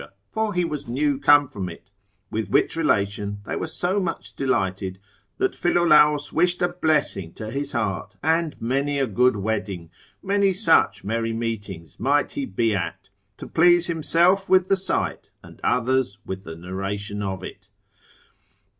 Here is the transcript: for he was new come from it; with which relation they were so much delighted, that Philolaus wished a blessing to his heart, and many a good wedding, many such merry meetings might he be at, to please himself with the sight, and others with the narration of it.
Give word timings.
for 0.31 0.55
he 0.55 0.65
was 0.65 0.87
new 0.87 1.19
come 1.19 1.47
from 1.47 1.69
it; 1.69 1.91
with 2.31 2.49
which 2.49 2.75
relation 2.75 3.39
they 3.45 3.55
were 3.55 3.67
so 3.67 3.99
much 3.99 4.33
delighted, 4.35 4.97
that 5.37 5.53
Philolaus 5.53 6.33
wished 6.33 6.59
a 6.63 6.69
blessing 6.69 7.31
to 7.33 7.51
his 7.51 7.73
heart, 7.73 8.15
and 8.23 8.59
many 8.59 8.97
a 8.97 9.05
good 9.05 9.35
wedding, 9.35 9.91
many 10.23 10.53
such 10.53 11.03
merry 11.03 11.33
meetings 11.33 11.99
might 11.99 12.31
he 12.31 12.45
be 12.47 12.73
at, 12.75 13.09
to 13.37 13.45
please 13.45 13.85
himself 13.85 14.49
with 14.49 14.69
the 14.69 14.75
sight, 14.75 15.29
and 15.43 15.61
others 15.63 16.17
with 16.25 16.45
the 16.45 16.55
narration 16.55 17.21
of 17.21 17.43
it. 17.43 17.69